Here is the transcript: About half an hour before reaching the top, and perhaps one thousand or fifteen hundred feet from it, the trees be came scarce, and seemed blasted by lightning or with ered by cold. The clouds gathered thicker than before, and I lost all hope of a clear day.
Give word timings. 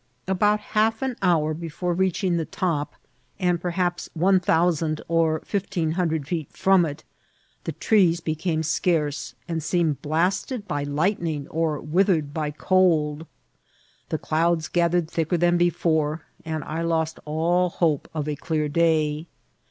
About 0.27 0.59
half 0.73 1.03
an 1.03 1.15
hour 1.21 1.53
before 1.53 1.93
reaching 1.93 2.37
the 2.37 2.45
top, 2.45 2.95
and 3.37 3.61
perhaps 3.61 4.09
one 4.15 4.39
thousand 4.39 4.99
or 5.07 5.41
fifteen 5.45 5.91
hundred 5.91 6.27
feet 6.27 6.49
from 6.51 6.87
it, 6.87 7.03
the 7.65 7.71
trees 7.73 8.19
be 8.19 8.33
came 8.33 8.63
scarce, 8.63 9.35
and 9.47 9.61
seemed 9.61 10.01
blasted 10.01 10.67
by 10.67 10.81
lightning 10.81 11.47
or 11.49 11.79
with 11.79 12.07
ered 12.07 12.33
by 12.33 12.49
cold. 12.49 13.27
The 14.09 14.17
clouds 14.17 14.67
gathered 14.69 15.07
thicker 15.07 15.37
than 15.37 15.55
before, 15.57 16.23
and 16.43 16.63
I 16.63 16.81
lost 16.81 17.19
all 17.23 17.69
hope 17.69 18.09
of 18.11 18.27
a 18.27 18.35
clear 18.35 18.67
day. 18.67 19.27